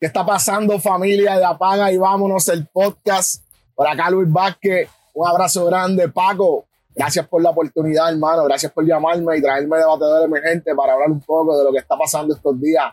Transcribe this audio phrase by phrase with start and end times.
[0.00, 3.44] ¿Qué está pasando, familia de Apaga y Vámonos, el podcast?
[3.74, 4.88] Por acá, Luis Vázquez.
[5.12, 6.64] Un abrazo grande, Paco.
[6.94, 8.44] Gracias por la oportunidad, hermano.
[8.44, 11.98] Gracias por llamarme y traerme debatedor emergente para hablar un poco de lo que está
[11.98, 12.86] pasando estos días,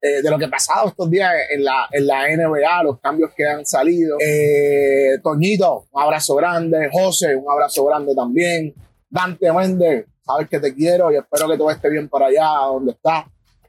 [0.00, 3.32] eh, de lo que ha pasado estos días en la, en la NBA, los cambios
[3.36, 4.16] que han salido.
[4.18, 6.88] Eh, Toñito, un abrazo grande.
[6.90, 8.74] José, un abrazo grande también.
[9.10, 12.92] Dante Méndez, sabes que te quiero y espero que todo esté bien para allá donde
[12.92, 13.26] estás.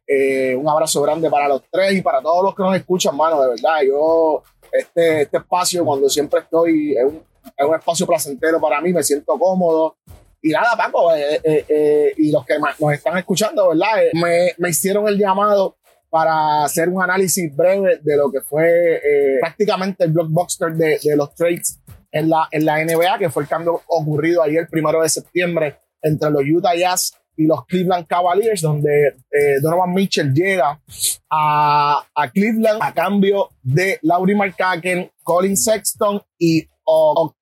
[0.08, 3.42] Eh, un abrazo grande para los tres y para todos los que nos escuchan, mano,
[3.42, 3.82] de verdad.
[3.86, 4.42] Yo,
[4.72, 7.22] este, este espacio, cuando siempre estoy, es un,
[7.56, 9.98] es un espacio placentero para mí, me siento cómodo.
[10.42, 14.04] Y nada, Paco, eh, eh, eh y los que nos están escuchando, ¿verdad?
[14.04, 15.78] Eh, me, me, hicieron el llamado
[16.10, 21.16] para hacer un análisis breve de lo que fue eh, prácticamente el blockbuster de, de,
[21.18, 21.80] los trades
[22.12, 25.80] en la, en la NBA, que fue el cambio ocurrido ayer, el primero de septiembre,
[26.02, 30.82] entre los Utah Jazz y los Cleveland Cavaliers, donde eh, Donovan Mitchell llega
[31.30, 37.34] a, a, Cleveland a cambio de Laurie Markkanen, Colin Sexton y o,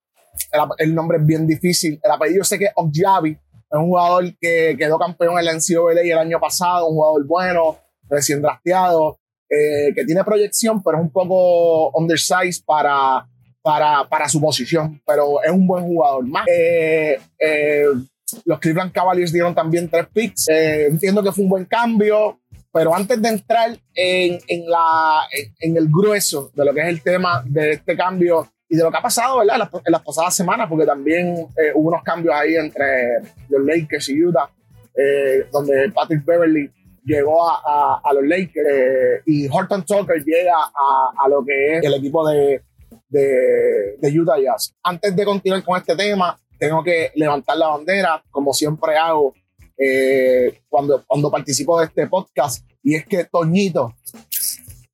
[0.51, 1.99] el, el, nombre es bien difícil.
[2.03, 6.01] El apellido sé que es Okjavi, es un jugador que quedó campeón en la NCAA
[6.01, 7.77] el año pasado, un jugador bueno,
[8.09, 9.17] recién drafteado,
[9.49, 13.27] eh, que tiene proyección, pero es un poco undersized para,
[13.61, 16.25] para, para su posición, pero es un buen jugador.
[16.25, 17.85] Más, eh, eh,
[18.45, 20.47] los Cleveland Cavaliers dieron también tres picks.
[20.49, 22.39] Eh, entiendo que fue un buen cambio,
[22.71, 25.21] pero antes de entrar en, en, la,
[25.59, 28.91] en, el grueso de lo que es el tema de este cambio y de lo
[28.91, 29.55] que ha pasado ¿verdad?
[29.55, 33.63] En, las, en las pasadas semanas, porque también eh, hubo unos cambios ahí entre los
[33.63, 34.49] Lakers y Utah,
[34.95, 36.69] eh, donde Patrick Beverly
[37.05, 41.77] llegó a, a, a los Lakers eh, y Horton Tucker llega a, a, lo que
[41.77, 42.61] es el equipo de,
[43.07, 44.75] de, de Utah Jazz.
[44.83, 49.33] Antes de continuar con este tema, tengo que levantar la bandera, como siempre hago
[49.77, 53.93] eh, cuando, cuando participo de este podcast, y es que Toñito,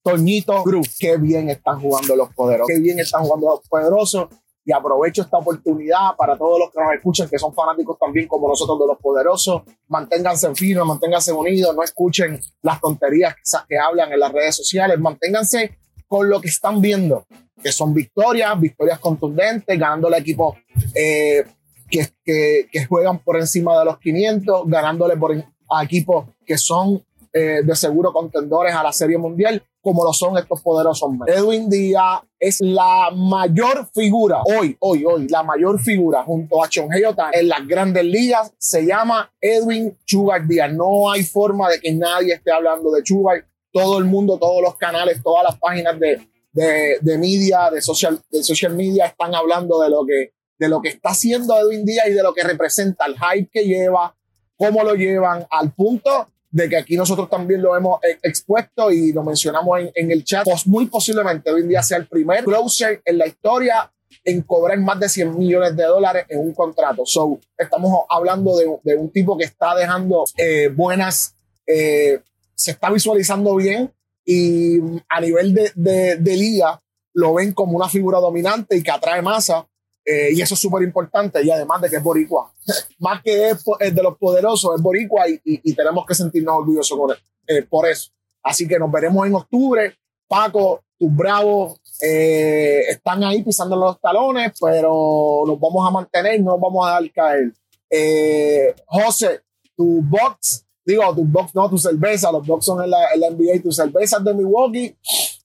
[0.03, 4.29] Toñito Cruz, qué bien están jugando los poderosos, qué bien están jugando los poderosos,
[4.63, 8.47] y aprovecho esta oportunidad para todos los que nos escuchan, que son fanáticos también como
[8.47, 14.11] nosotros de los poderosos, manténganse firmes, manténganse unidos, no escuchen las tonterías que, que hablan
[14.11, 15.79] en las redes sociales, manténganse
[16.11, 17.25] con lo que están viendo,
[17.63, 20.57] que son victorias, victorias contundentes, ganando el equipo
[20.93, 21.45] eh,
[21.89, 25.31] que, que, juegan por encima de los 500, ganándole por,
[25.69, 27.01] a equipos que son
[27.31, 31.33] eh, de seguro contendores a la Serie Mundial, como lo son estos poderosos hombres.
[31.33, 37.03] Edwin Díaz es la mayor figura, hoy, hoy, hoy, la mayor figura junto a Chonhei
[37.31, 40.73] en las grandes ligas, se llama Edwin Chugar Díaz.
[40.73, 43.45] No hay forma de que nadie esté hablando de Chugar.
[43.71, 48.19] Todo el mundo, todos los canales, todas las páginas de, de, de media, de social,
[48.29, 52.07] de social media están hablando de lo que de lo que está haciendo Edwin Díaz
[52.07, 54.15] y de lo que representa el hype que lleva,
[54.55, 59.23] cómo lo llevan, al punto de que aquí nosotros también lo hemos expuesto y lo
[59.23, 60.43] mencionamos en, en el chat.
[60.43, 63.91] Pues muy posiblemente Edwin Díaz sea el primer closer en la historia
[64.23, 67.03] en cobrar más de 100 millones de dólares en un contrato.
[67.05, 72.19] So, estamos hablando de, de un tipo que está dejando eh, buenas, eh,
[72.61, 73.91] se está visualizando bien
[74.25, 74.79] y
[75.09, 75.71] a nivel de,
[76.17, 76.81] de, liga
[77.13, 79.67] lo ven como una figura dominante y que atrae masa.
[80.05, 81.43] Eh, y eso es súper importante.
[81.43, 82.51] Y además de que es boricua,
[82.99, 87.17] más que es, de los poderosos, es boricua y, y, tenemos que sentirnos orgullosos por,
[87.47, 88.11] eh, por, eso.
[88.43, 89.95] Así que nos veremos en octubre.
[90.27, 96.51] Paco, tus bravos eh, están ahí pisando los talones, pero nos vamos a mantener, no
[96.51, 97.53] nos vamos a dar caer.
[97.89, 99.41] Eh, José,
[99.75, 103.29] tu box, digo, tu box, no, tu cerveza, los box son en la, en la
[103.29, 104.95] NBA, tus cervezas de Milwaukee.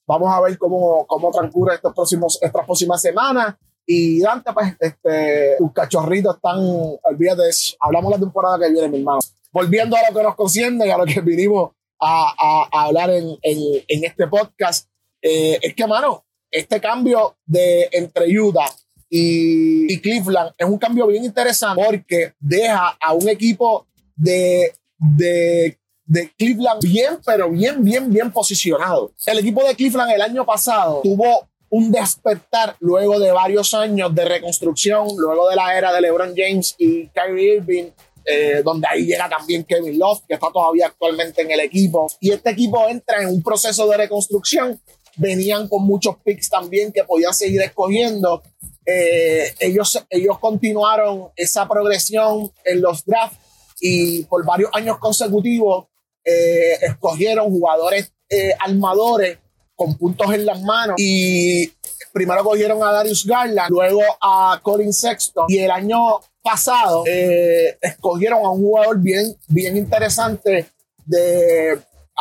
[0.06, 3.56] Vamos a ver cómo, cómo transcurre estos próximos, estas próximas semanas.
[3.84, 7.76] Y Dante, pues, este, tus cachorritos están, olvídate de eso.
[7.80, 9.20] Hablamos la temporada que viene, mi hermano.
[9.52, 11.70] Volviendo a lo que nos conciende y a lo que vinimos
[12.00, 13.58] a, a, a hablar en, en,
[13.88, 14.88] en, este podcast,
[15.22, 18.70] eh, es que, mano, este cambio de entre Utah
[19.08, 23.86] y, y, Cleveland es un cambio bien interesante porque deja a un equipo
[24.16, 29.12] de, de, de Cleveland bien, pero bien, bien, bien posicionado.
[29.26, 34.24] El equipo de Cleveland el año pasado tuvo un despertar luego de varios años de
[34.24, 37.90] reconstrucción, luego de la era de LeBron James y Kyrie Irving,
[38.24, 42.06] eh, donde ahí llega también Kevin Love, que está todavía actualmente en el equipo.
[42.20, 44.80] Y este equipo entra en un proceso de reconstrucción.
[45.16, 48.42] Venían con muchos picks también que podían seguir escogiendo.
[48.84, 53.38] Eh, ellos, ellos continuaron esa progresión en los drafts
[53.80, 55.86] y por varios años consecutivos
[56.24, 58.12] eh, escogieron jugadores
[58.58, 59.38] armadores
[59.76, 60.96] con puntos en las manos.
[60.98, 61.70] Y
[62.12, 65.44] primero cogieron a Darius Garland, luego a Colin Sexton.
[65.48, 70.66] Y el año pasado eh, escogieron a un jugador bien, bien interesante
[71.04, 71.78] de,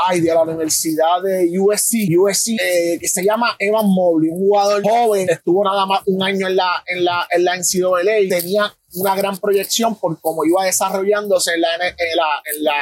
[0.07, 4.83] ay, de la Universidad de USC, USC eh, que se llama Evan Mobley, un jugador
[4.83, 9.15] joven, estuvo nada más un año en la, en la, en la NCAA, tenía una
[9.15, 12.25] gran proyección por cómo iba desarrollándose en la, en la,
[12.55, 12.73] en la,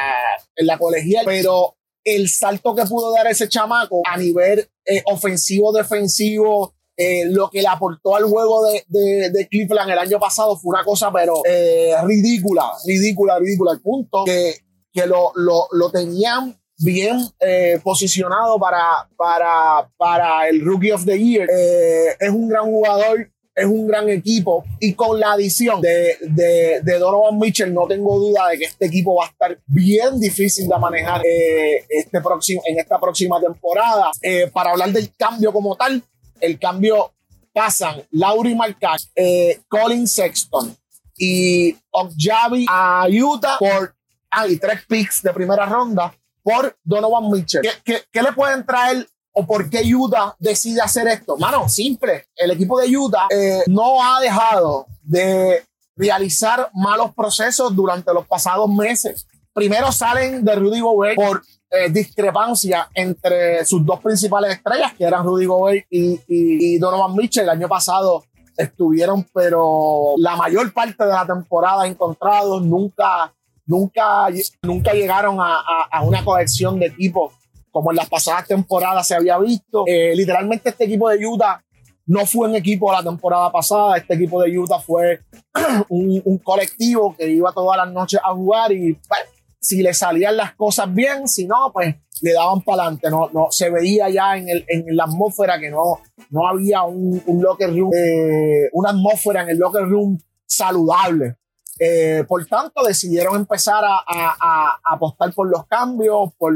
[0.56, 5.72] en la colegial, pero el salto que pudo dar ese chamaco a nivel eh, ofensivo,
[5.72, 10.58] defensivo, eh, lo que le aportó al juego de, de, de, Cleveland el año pasado
[10.58, 13.72] fue una cosa, pero eh, ridícula, ridícula, ridícula.
[13.72, 14.58] Al punto que,
[14.92, 21.18] que lo, lo, lo tenían bien eh, posicionado para, para, para el Rookie of the
[21.18, 21.48] Year.
[21.50, 26.82] Eh, es un gran jugador, es un gran equipo y con la adición de, de,
[26.82, 30.68] de, Donovan Mitchell no tengo duda de que este equipo va a estar bien difícil
[30.68, 34.12] de manejar eh, este próximo, en esta próxima temporada.
[34.52, 36.04] Para hablar del cambio como tal,
[36.40, 37.12] el cambio
[37.54, 40.76] pasan Lauri Marcac, eh, Colin Sexton
[41.18, 43.96] y Okjavi a Utah por
[44.32, 47.62] ah, y tres picks de primera ronda por Donovan Mitchell.
[47.84, 51.38] ¿Qué, le pueden traer o por qué Utah decide hacer esto?
[51.38, 52.26] Mano, simple.
[52.36, 55.64] El equipo de Utah eh, no ha dejado de
[55.96, 59.28] realizar malos procesos durante los pasados meses.
[59.54, 65.24] Primero salen de Rudy Gobert por eh, discrepancia entre sus dos principales estrellas, que eran
[65.24, 67.44] Rudy Gobert y, y, y, Donovan Mitchell.
[67.44, 68.24] El año pasado
[68.58, 73.34] estuvieron, pero la mayor parte de la temporada encontrados, nunca,
[73.66, 74.28] nunca,
[74.62, 75.62] nunca llegaron a,
[75.92, 77.32] a, una cohesión de equipo
[77.72, 79.84] como en las pasadas temporadas se había visto.
[79.88, 81.64] Eh, literalmente este equipo de Utah
[82.06, 85.22] no fue un equipo la temporada pasada, este equipo de Utah fue
[85.90, 89.22] un, colectivo que iba todas las noches a jugar y pues,
[89.60, 93.10] si le salían las cosas bien, si no, pues le daban para adelante.
[93.10, 96.00] No, no, se veía ya en, el, en la atmósfera que no,
[96.30, 101.38] no había un, un locker room, eh, una atmósfera en el locker room saludable.
[101.80, 106.54] Eh, por tanto, decidieron empezar a, apostar por los cambios, por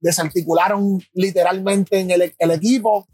[0.00, 3.06] desarticularon literalmente en el, equipo.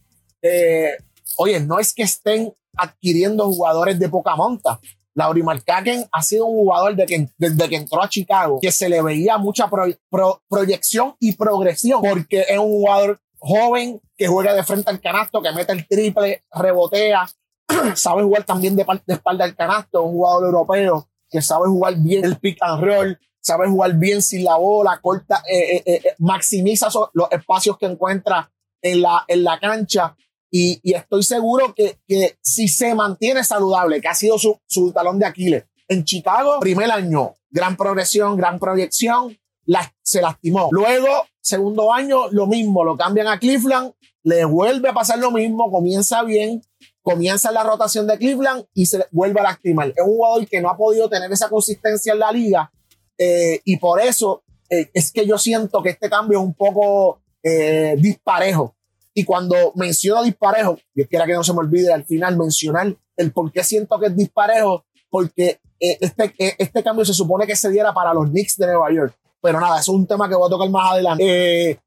[0.43, 0.97] Eh,
[1.37, 4.81] oye, no es que estén adquiriendo jugadores de poca monta.
[5.15, 9.39] Lauri Markaken ha sido un jugador desde que entró a Chicago que se le veía
[9.39, 14.91] mucha pro, pro, proyección y progresión porque es un jugador joven que juega de frente
[14.91, 17.29] al canasto, que mete el triple, rebotea,
[17.95, 22.25] sabe jugar también de, de espalda al canasto, un jugador europeo que sabe jugar bien
[22.25, 26.87] el pick and roll, sabe jugar bien sin la bola, corta, eh, eh, eh, maximiza
[27.13, 30.17] los espacios que encuentra en la, en la cancha.
[30.49, 34.93] Y, y estoy seguro que, que, si se mantiene saludable, que ha sido su, su
[34.93, 40.69] talón de Aquiles, en Chicago, primer año, gran progresión, gran proyección, la, se lastimó.
[40.71, 43.93] Luego, segundo año, lo mismo, lo cambian a Cleveland,
[44.23, 46.63] le vuelve a pasar lo mismo, comienza bien,
[47.05, 49.89] comienza la rotación de Cleveland y se vuelve a lastimar.
[49.89, 52.73] Es un jugador que no ha podido tener esa consistencia en la liga
[53.19, 57.21] eh, y por eso eh, es que yo siento que este cambio es un poco
[57.43, 58.75] eh, disparejo.
[59.13, 63.33] Y cuando menciono disparejo, yo quiera que no se me olvide al final mencionar el
[63.33, 67.93] por qué siento que es disparejo, porque este, este cambio se supone que se diera
[67.93, 69.15] para los Knicks de Nueva York.
[69.43, 71.79] Pero nada, eso es un tema que voy a tocar más adelante.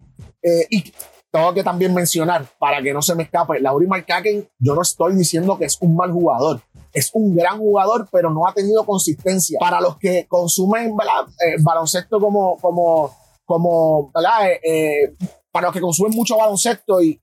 [0.70, 0.94] y
[1.32, 5.16] tengo que también mencionar, para que no se me escape, Lauri Markaken, yo no estoy
[5.16, 6.62] diciendo que es un mal jugador.
[6.94, 9.60] Es un gran jugador, pero no ha tenido consistencia.
[9.60, 13.16] Para los que consumen eh, baloncesto como, como,
[13.46, 15.16] como eh, eh,
[15.52, 17.20] para los que consumen mucho baloncesto y,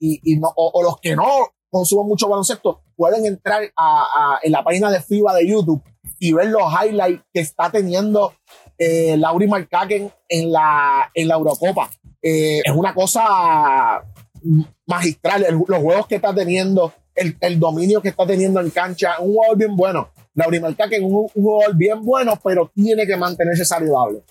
[0.54, 5.00] o, los que no consumen mucho baloncesto, pueden entrar a, a, en la página de
[5.00, 5.82] FIBA de YouTube
[6.20, 8.32] y ver los highlights que está teniendo
[8.78, 11.90] eh, Lauri Markaken en la, en la Eurocopa.
[12.22, 14.04] Eh, es una cosa
[14.86, 19.18] magistral, el, los juegos que está teniendo el, el, dominio que está teniendo en cancha.
[19.20, 20.08] Un jugador bien bueno.
[20.34, 24.22] Lauri que es un, un, jugador bien bueno, pero tiene que mantenerse saludable.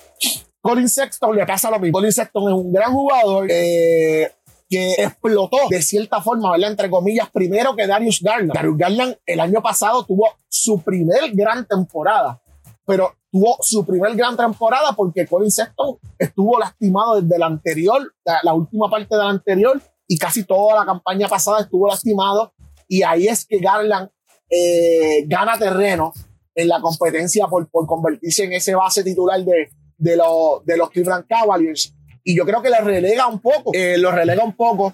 [0.62, 1.97] Colin Sexton le pasa lo mismo.
[1.97, 4.31] Colin Sexton es un gran jugador eh,
[4.69, 6.71] que explotó de cierta forma, ¿verdad?
[6.71, 8.53] Entre comillas, primero que Darius Garland.
[8.53, 12.41] Darius Garland el año pasado tuvo su primer gran temporada,
[12.85, 18.39] pero tuvo su primer gran temporada porque Colin Sexton estuvo lastimado desde la anterior, la,
[18.43, 22.53] la última parte de la anterior, y casi toda la campaña pasada estuvo lastimado
[22.87, 24.09] y ahí es que Garland
[24.51, 26.13] eh, gana terreno
[26.53, 30.91] en la competencia por, por, convertirse en ese base titular de, de, lo, de los
[30.91, 31.95] Cleveland Cavaliers.
[32.23, 34.93] Y yo creo que le relega un poco, eh, lo relega un poco.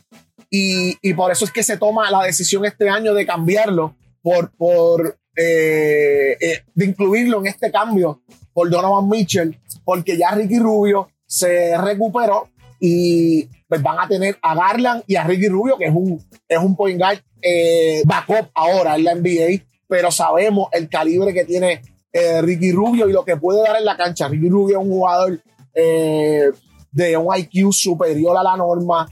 [0.50, 4.51] Y, y, por eso es que se toma la decisión este año de cambiarlo, por,
[4.55, 8.22] por eh, eh de incluirlo en este cambio
[8.53, 14.55] por Donovan Mitchell, porque ya Ricky Rubio se recuperó y pues van a tener a
[14.55, 18.96] Garland y a Ricky Rubio, que es un, es un point guard eh, backup ahora
[18.96, 21.81] en la NBA, pero sabemos el calibre que tiene
[22.41, 24.27] Ricky Rubio y lo que puede dar en la cancha.
[24.27, 25.41] Ricky Rubio es un jugador
[25.74, 29.08] de un IQ superior a la norma,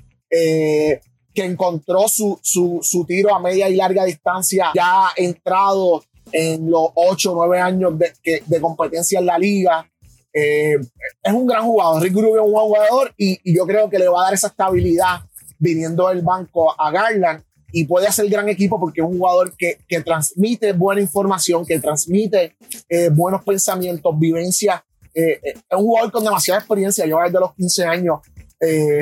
[1.38, 6.90] que encontró su, su, su, tiro a media y larga distancia, ya entrado en los
[6.96, 8.12] 8 o 9 años de,
[8.46, 9.90] de, competencia en la liga.
[10.34, 10.76] Eh,
[11.24, 12.02] es un gran jugador.
[12.02, 14.48] Rick Rubio es un jugador y, y, yo creo que le va a dar esa
[14.48, 15.22] estabilidad
[15.60, 19.80] viniendo del banco a Garland y puede hacer gran equipo porque es un jugador que,
[19.88, 22.56] que transmite buena información, que transmite
[22.88, 24.84] eh, buenos pensamientos, vivencia.
[25.14, 27.06] Eh, eh, es un jugador con demasiada experiencia.
[27.06, 28.20] Yo desde los 15 años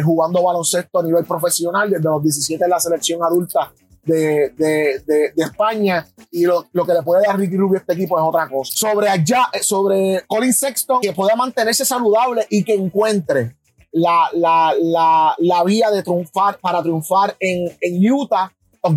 [0.04, 3.72] jugando baloncesto a nivel profesional, desde los 17 en la selección adulta
[4.06, 7.94] de, de, de, España y lo, lo, que le puede dar Ricky Rubio a este
[7.94, 8.72] equipo es otra cosa.
[8.76, 13.56] Sobre allá, sobre Colin Sexton, que pueda mantenerse saludable y que encuentre
[13.92, 18.52] la, la, la, la vía de triunfar para triunfar en, en Utah.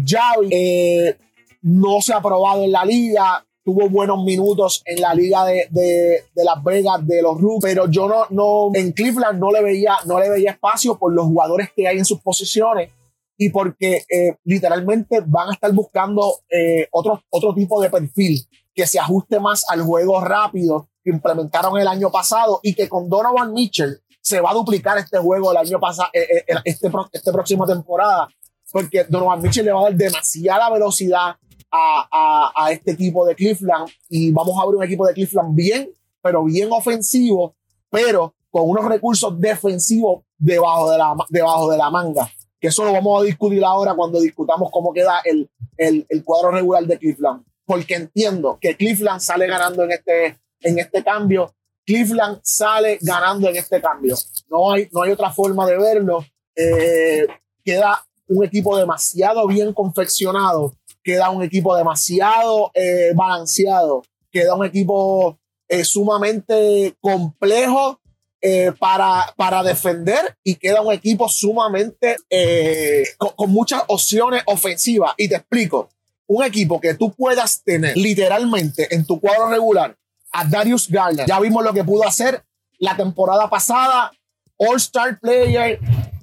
[0.06, 1.16] Javi eh,
[1.62, 6.44] no se ha probado en la liga, tuvo buenos minutos en la liga de, de,
[6.44, 10.20] Las Vegas de los Rooks, pero yo no, no, en Cleveland no le veía, no
[10.20, 12.90] le veía espacio por los jugadores que hay en sus posiciones
[13.38, 18.86] y porque eh, literalmente van a estar buscando eh, otro, otro tipo de perfil que
[18.86, 23.52] se ajuste más al juego rápido que implementaron el año pasado y que con Donovan
[23.52, 27.64] Mitchell se va a duplicar este juego el año pasado, eh, eh, este, este próxima
[27.64, 28.28] temporada,
[28.72, 31.36] porque Donovan Mitchell le va a dar demasiada velocidad
[31.70, 35.54] a, a, a, este equipo de Cleveland y vamos a ver un equipo de Cleveland
[35.54, 35.90] bien,
[36.20, 37.54] pero bien ofensivo,
[37.88, 42.28] pero con unos recursos defensivos debajo de la, debajo de la manga.
[42.60, 46.84] Que eso lo vamos a discutir ahora cuando discutamos cómo queda el, el, cuadro regular
[46.84, 47.44] de Cleveland.
[47.64, 51.54] Porque entiendo que Cleveland sale ganando en este, en este cambio
[51.88, 54.14] Cleveland sale ganando en este cambio.
[54.50, 56.22] No hay, no hay otra forma de verlo.
[56.54, 57.26] Eh,
[57.64, 65.38] queda un equipo demasiado bien confeccionado, queda un equipo demasiado eh, balanceado, queda un equipo
[65.66, 67.98] eh, sumamente complejo
[68.40, 75.12] eh, para, para defender y queda un equipo sumamente eh, con, muchas opciones ofensivas.
[75.16, 75.90] Y te explico,
[76.26, 79.96] un equipo que tú puedas tener literalmente en tu cuadro regular
[80.30, 81.28] a Darius Garland.
[81.28, 82.44] Ya vimos lo que pudo hacer
[82.78, 84.12] la temporada pasada.
[84.56, 85.80] All-Star Player,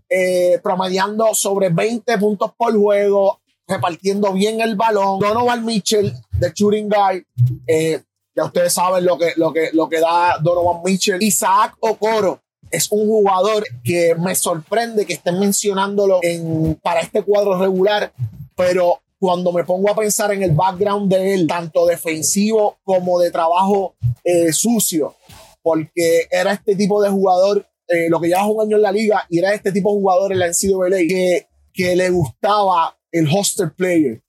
[0.10, 5.20] eh, promediando sobre 20 puntos por juego, repartiendo bien el balón.
[5.20, 6.90] Donovan Mitchell, de shooting.
[7.68, 8.02] Eh,
[8.36, 11.22] ya ustedes saben lo que, lo, que, lo que da Donovan Mitchell.
[11.22, 17.58] Isaac Okoro es un jugador que me sorprende que estén mencionándolo en, para este cuadro
[17.58, 18.12] regular,
[18.56, 23.32] pero cuando me pongo a pensar en el background de él, tanto defensivo como de
[23.32, 25.16] trabajo eh, sucio,
[25.62, 29.26] porque era este tipo de jugador, eh, lo que lleva un año en la liga,
[29.30, 33.74] y era este tipo de jugador en la NCAA que, que le gustaba el hoster
[33.74, 34.22] player.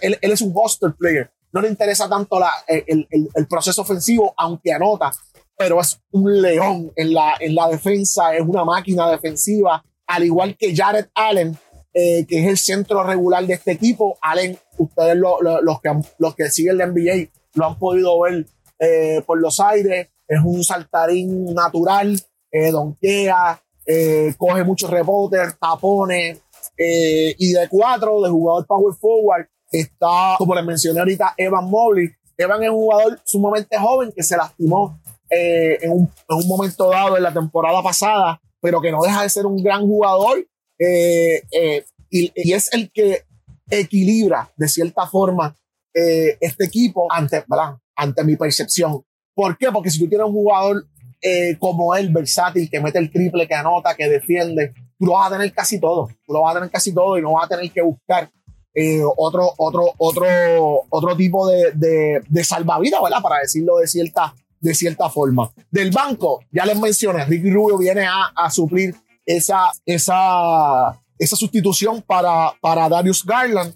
[0.00, 1.30] Él, es un hoster player.
[1.52, 5.10] No le interesa tanto el, proceso ofensivo, aunque anota,
[5.56, 10.56] pero es un león en la, en la defensa, es una máquina defensiva, al igual
[10.56, 11.56] que Jared Allen,
[11.92, 14.18] eh, que es el centro regular de este equipo.
[14.20, 18.46] Allen, ustedes lo, lo, los, que, los que siguen la NBA lo han podido ver
[18.78, 20.08] eh, por los aires.
[20.26, 22.20] Es un saltarín natural,
[22.52, 22.70] eh,
[23.86, 26.40] eh, coge muchos rebotes, tapones.
[26.76, 32.10] Y de cuatro, de jugador power forward, está, como les mencioné ahorita, Evan Mobley.
[32.36, 37.16] Evan es un jugador sumamente joven que se lastimó en un, en, un, momento dado
[37.16, 40.38] en la temporada pasada, pero que no deja de ser un gran jugador
[40.78, 43.24] eh, eh, y, y, es el que
[43.68, 45.54] equilibra de cierta forma
[45.94, 47.44] eh, este equipo ante,
[47.96, 49.04] ante mi percepción.
[49.34, 49.70] ¿Por qué?
[49.72, 50.86] Porque si tú tienes un jugador
[51.20, 55.28] eh, como él, versátil, que mete el triple, que anota, que defiende, tú lo vas
[55.28, 56.08] a tener casi todo.
[56.26, 58.30] Tú lo vas a tener casi todo y no vas a tener que buscar
[58.74, 60.26] eh, otro, otro, otro,
[60.88, 63.00] otro tipo de, de, de salvavidas.
[63.22, 65.50] Para decirlo de cierta, de cierta forma.
[65.70, 68.94] Del banco, ya les mencioné, Ricky Rubio viene a, a suplir
[69.24, 73.74] esa, esa, esa sustitución para, para Darius Garland,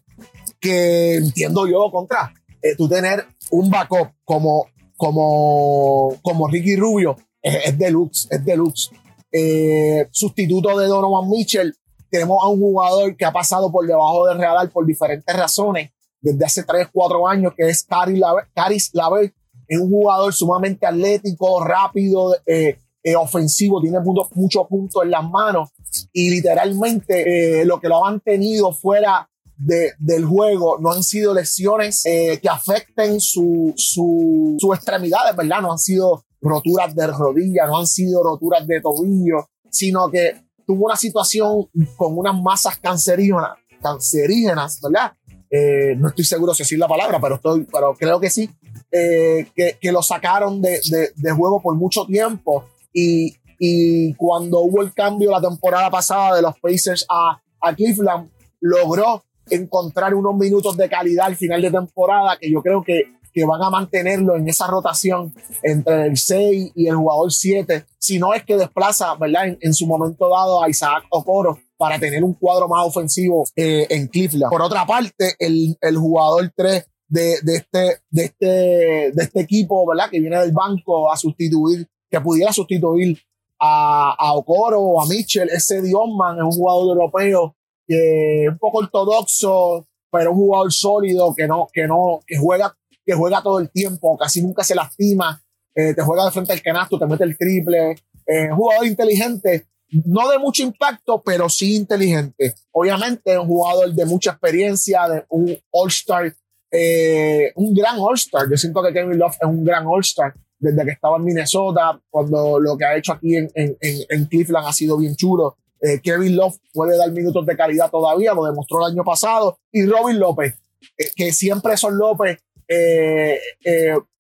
[0.61, 2.32] que entiendo yo contra.
[2.62, 8.90] Eh, tú tener un backup como, como, como Ricky Rubio es, es deluxe, es deluxe.
[9.32, 11.75] Eh, sustituto de Donovan Mitchell,
[12.12, 15.90] tenemos a un jugador que ha pasado por debajo del radar por diferentes razones
[16.21, 19.35] desde hace 3, 4 años, que es Caris Lavert.
[19.66, 25.28] Es un jugador sumamente atlético, rápido, eh, eh, ofensivo, tiene muchos mucho puntos en las
[25.28, 25.71] manos
[26.12, 31.35] y literalmente eh, lo que lo han tenido fuera de, del juego no han sido
[31.35, 35.62] lesiones eh, que afecten sus su, su extremidades, ¿verdad?
[35.62, 40.37] No han sido roturas de rodilla, no han sido roturas de tobillo, sino que
[40.73, 45.12] tuvo una situación con unas masas cancerígenas, cancerígenas ¿verdad?
[45.50, 48.49] Eh, no estoy seguro si decir la palabra, pero, estoy, pero creo que sí,
[48.91, 50.81] eh, que, que, lo sacaron de,
[51.14, 56.43] de, juego por mucho tiempo y, y cuando hubo el cambio la temporada pasada de
[56.43, 62.38] los Pacers a, a Cleveland, logró encontrar unos minutos de calidad al final de temporada
[62.41, 66.87] que yo creo que, que van a mantenerlo en esa rotación entre el 6 y
[66.87, 69.57] el jugador 7, si no es que desplaza, ¿verdad?
[69.61, 74.07] En, su momento dado a Isaac Okoro para tener un cuadro más ofensivo eh, en
[74.07, 74.51] Cleveland.
[74.51, 79.87] Por otra parte, el, el jugador 3 de, de, este, de, este, de este equipo,
[79.87, 80.11] ¿verdad?
[80.11, 83.19] Que viene del banco a sustituir, que pudiera sustituir
[83.59, 87.55] a, a Okoro o a Mitchell, ese Dionman es un jugador europeo
[87.87, 92.77] que es un poco ortodoxo, pero un jugador sólido que no, que no, que juega,
[93.04, 95.42] que juega todo el tiempo, casi nunca se lastima,
[95.75, 99.66] eh, te juega de frente al canasto, te mete el triple, eh, jugador inteligente,
[100.04, 102.54] no de mucho impacto, pero sí inteligente.
[102.71, 106.35] Obviamente, un jugador de mucha experiencia, de un All-Star
[106.73, 108.49] eh, un gran All-Star.
[108.50, 112.59] Yo siento que Kevin Love es un gran All-Star desde que estaba en Minnesota, cuando
[112.59, 115.56] lo que ha hecho aquí en, en, en Cleveland ha sido bien chulo.
[115.80, 119.59] Eh, Kevin Love puede dar minutos de calidad todavía, lo demostró el año pasado.
[119.73, 120.54] Y Robin López,
[120.97, 122.38] eh, que siempre son López.
[122.69, 123.38] Eh,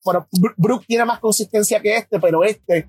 [0.04, 2.86] bueno, Brook tiene más consistencia que este, pero este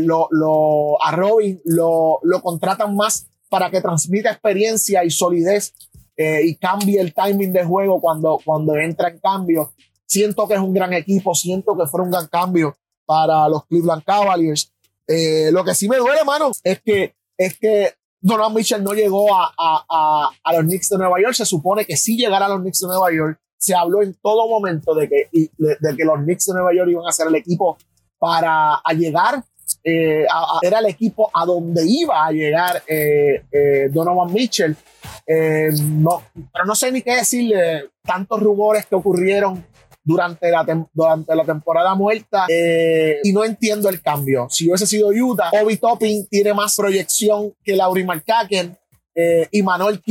[0.00, 5.74] lo, lo, a Robin lo, lo contratan más para que transmita experiencia y solidez
[6.16, 9.72] eh, y cambie el timing de juego cuando, cuando entra en cambio.
[10.06, 14.04] Siento que es un gran equipo, siento que fue un gran cambio para los Cleveland
[14.04, 14.72] Cavaliers.
[15.06, 19.34] Eh, lo que sí me duele, mano, es que, es que Donovan Mitchell no llegó
[19.34, 21.34] a, a, a, los Knicks de Nueva York.
[21.34, 23.40] Se supone que sí llegará a los Knicks de Nueva York.
[23.64, 27.06] Se habló en todo momento de que, de, que los Knicks de Nueva York iban
[27.08, 27.78] a ser el equipo
[28.18, 29.42] para llegar
[29.82, 30.26] eh,
[30.62, 34.76] era el equipo a donde iba a llegar eh, eh, Donovan Mitchell.
[35.26, 39.64] no, pero no sé ni qué decirle, tantos rumores que ocurrieron
[40.02, 44.46] durante la, durante la temporada muerta y no entiendo el cambio.
[44.50, 48.76] Si hubiese sido Utah, Obi Topping tiene más proyección que Laurie Markaken
[49.50, 50.02] y Manuel,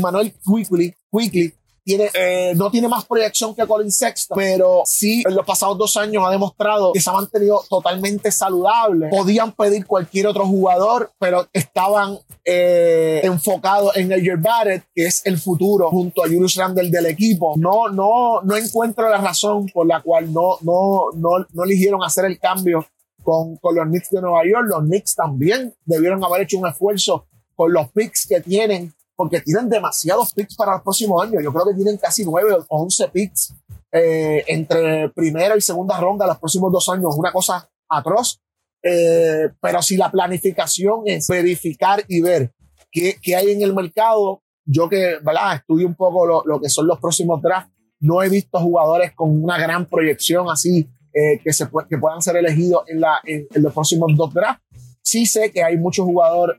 [0.00, 1.54] Manuel Quickly, Quickly
[1.84, 5.96] tiene, eh, no tiene más proyección que Colin Sexton, pero sí en los pasados dos
[5.96, 9.08] años ha demostrado que se ha mantenido totalmente saludable.
[9.10, 15.38] Podían pedir cualquier otro jugador, pero estaban eh, enfocados en el Barrett, que es el
[15.38, 17.54] futuro, junto a Julius Randle del equipo.
[17.56, 22.24] No, no, no encuentro la razón por la cual no, no, no, no eligieron hacer
[22.24, 22.86] el cambio
[23.22, 24.66] con, con los Knicks de Nueva York.
[24.68, 29.68] Los Knicks también debieron haber hecho un esfuerzo con los picks que tienen porque tienen
[29.68, 31.42] demasiados picks para los próximos años.
[31.42, 33.54] Yo creo que tienen casi 9 o 11 picks
[33.92, 37.14] eh, entre primera y segunda ronda los próximos dos años.
[37.16, 38.40] Una cosa atroz.
[38.82, 42.52] Eh, pero si la planificación es verificar y ver
[42.90, 45.56] qué, qué hay en el mercado, yo que ¿verdad?
[45.56, 49.42] estudio un poco lo, lo, que son los próximos drafts, no he visto jugadores con
[49.42, 53.72] una gran proyección así eh, que, se que puedan ser elegidos en, la, en, los
[53.72, 54.62] próximos dos drafts.
[55.00, 56.56] Sí sé que hay muchos jugadores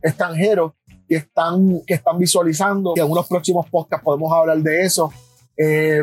[0.00, 0.72] extranjeros
[1.12, 2.94] que están, que están visualizando.
[2.96, 5.12] Y en unos próximos podcasts podemos hablar de eso.
[5.58, 6.00] Eh,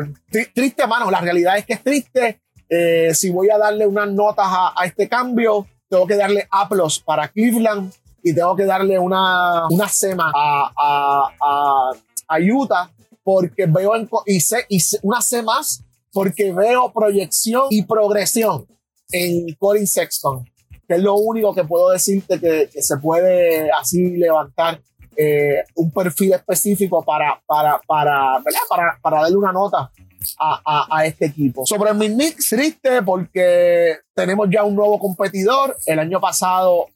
[0.54, 2.40] triste, mano, la realidad es que es triste.
[2.68, 6.68] Eh, si voy a darle unas notas a, este cambio, tengo que darle A
[7.04, 7.92] para Cleveland
[8.22, 11.90] y tengo que darle una, una sema a, a,
[12.28, 12.88] a, Utah
[13.24, 18.66] porque veo en, y, y una C más porque veo proyección y progresión
[19.10, 20.44] en Colin Sexton,
[20.86, 24.80] que es lo único que puedo decirte que, que se puede así levantar
[25.22, 29.92] eh, un perfil específico para, para, para, para, para darle una nota
[30.38, 31.66] a, a, este equipo.
[31.66, 35.76] Sobre mis Knicks, triste porque tenemos ya un nuevo competidor.
[35.84, 36.86] El año pasado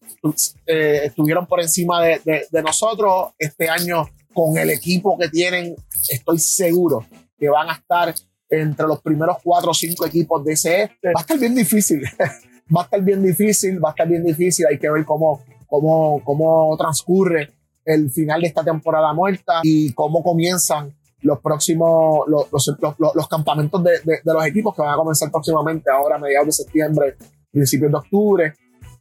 [0.65, 3.33] eh, estuvieron por encima de, de, nosotros.
[3.39, 5.77] Este año, con el equipo que tienen,
[6.09, 7.05] estoy seguro
[7.39, 8.15] que van a estar
[8.49, 11.09] entre los primeros cuatro o cinco equipos de ese este.
[11.09, 12.03] Va a estar bien difícil.
[12.75, 14.65] va a estar bien difícil, va a estar bien difícil.
[14.67, 17.53] Hay que ver cómo, cómo, cómo transcurre
[17.85, 23.93] el final de esta temporada muerta y cómo comienzan los próximos, los, los, campamentos de,
[24.05, 27.17] de, los equipos que van a comenzar próximamente, ahora a mediados de septiembre,
[27.51, 28.55] principios de octubre.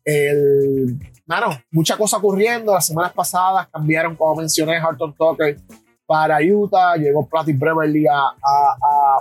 [0.06, 2.74] El, bueno, mucha cosa ocurriendo.
[2.74, 5.58] Las semanas pasadas cambiaron, como mencioné, Harton Tucker
[6.06, 9.18] para Utah, llegó Platty Beverly a, a, a,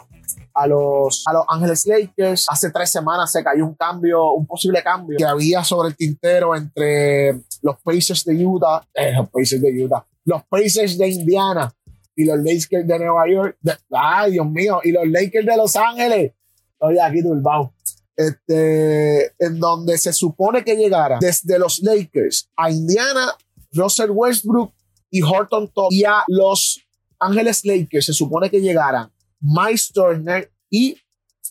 [0.67, 2.47] los, a los Ángeles Lakers.
[2.49, 6.55] Hace tres semanas se cayó un cambio, un posible cambio que había sobre el tintero
[6.55, 11.75] entre los Pacers de Utah, eh, los Pacers de Utah, los Pacers de Indiana
[12.15, 13.57] y los Lakers de Nueva York.
[13.91, 16.33] ay, Dios mío, y los Lakers de Los Ángeles.
[16.73, 17.73] Estoy aquí turbado.
[18.15, 23.35] Este, en donde se supone que llegara desde los Lakers a Indiana,
[23.73, 24.73] Russell Westbrook
[25.11, 26.81] y Horton Top y a los
[27.19, 29.12] Ángeles Lakers se supone que llegaran
[29.43, 30.97] Miles Turner y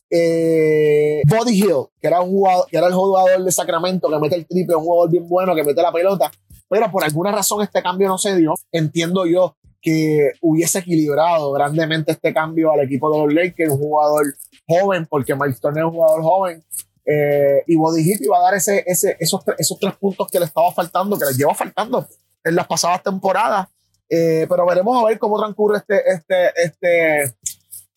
[0.10, 4.36] eh, Body Hill, que era, un jugador, que era el jugador de Sacramento que mete
[4.36, 6.32] el triple, un jugador bien bueno que mete la pelota,
[6.67, 8.54] pero por alguna razón este cambio no se dio.
[8.71, 14.36] Entiendo yo que hubiese equilibrado grandemente este cambio al equipo de los Lakers, un jugador
[14.67, 16.63] joven, porque Mike Turner es un jugador joven,
[17.06, 20.45] eh, y Body Hill iba a dar ese, ese, esos, esos tres puntos que le
[20.45, 22.08] estaba faltando, que les lleva faltando
[22.43, 23.67] en las pasadas temporadas.
[24.13, 27.36] Eh, pero veremos a ver cómo transcurre este, este, este,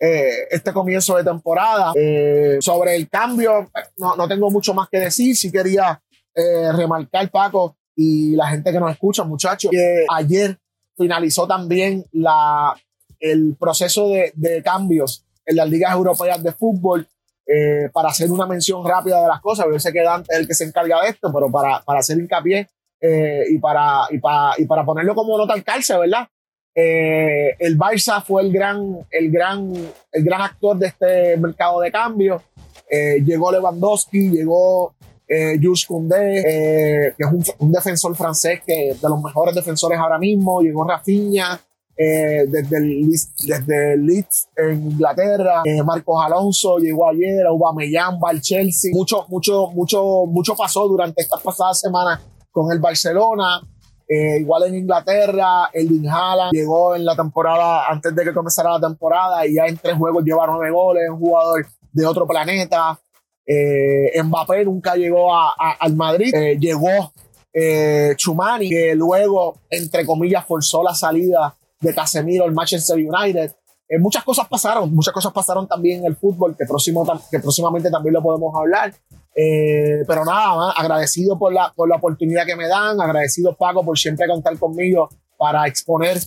[0.05, 1.93] eh, este comienzo de temporada.
[1.95, 5.37] Eh, sobre el cambio, no, no, tengo mucho más que decir.
[5.37, 6.01] Sí quería
[6.35, 10.59] eh, remarcar, Paco, y la gente que nos escucha, muchachos, que ayer
[10.97, 12.75] finalizó también la,
[13.19, 17.07] el proceso de, de cambios en las ligas europeas de fútbol.
[17.47, 20.49] Eh, para hacer una mención rápida de las cosas, yo sé que Dante es el
[20.49, 22.69] que se encarga de esto, pero para, para hacer hincapié
[23.01, 26.27] eh, y, para, y, para, y para ponerlo como nota al calce, ¿verdad?
[26.75, 29.73] Eh, el Barça fue el gran, el, gran,
[30.11, 32.43] el gran actor de este mercado de cambio.
[32.91, 34.95] Eh, llegó Lewandowski, llegó
[35.27, 39.99] eh, Jules Koundé, eh, que es un, un, defensor francés que de los mejores defensores
[39.99, 40.61] ahora mismo.
[40.61, 41.59] Llegó Rafinha
[41.97, 45.63] eh, desde, el, desde Leeds en Inglaterra.
[45.85, 48.91] Marcos Alonso llegó ayer, Aubameyang va al Chelsea.
[48.93, 53.63] Mucho, mucho, mucho, mucho pasó durante estas pasadas semanas con el Barcelona.
[54.07, 58.81] Eh, igual en Inglaterra, el Haaland llegó en la temporada, antes de que comenzara la
[58.81, 62.99] temporada, y ya en tres juegos lleva nueve goles, un jugador de otro planeta.
[63.47, 67.13] Eh, Mbappé nunca llegó a, al Madrid, eh, llegó
[67.53, 73.55] eh, Chumani, que luego, entre comillas, forzó la salida de Casemiro al Manchester United.
[74.01, 78.15] Muchas cosas pasaron, muchas cosas pasaron también en el fútbol, que, próximo, que próximamente también
[78.15, 78.93] lo podemos hablar.
[79.37, 83.85] Eh, pero nada más, agradecido por la, por la oportunidad que me dan, agradecido Paco
[83.85, 86.19] por siempre contar conmigo para exponer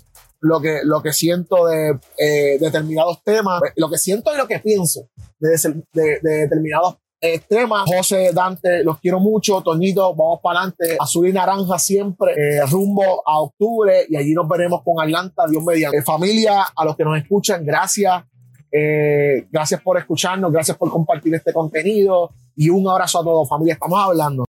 [0.41, 4.59] lo que, lo que siento de eh, determinados temas, lo que siento y lo que
[4.59, 5.49] pienso de,
[5.93, 7.89] de, de determinados eh, temas.
[7.89, 9.61] José, Dante, los quiero mucho.
[9.63, 10.97] Toñito, vamos para adelante.
[10.99, 15.63] Azul y naranja siempre, eh, rumbo a octubre y allí nos veremos con Atlanta, Dios
[15.63, 16.03] mediante.
[16.03, 18.23] familia, a los que nos escuchan, gracias.
[19.49, 23.75] gracias por escucharnos, gracias por compartir este contenido y un abrazo a todos, familia.
[23.75, 24.45] Estamos hablando.